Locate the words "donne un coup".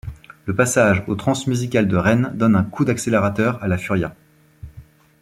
2.33-2.85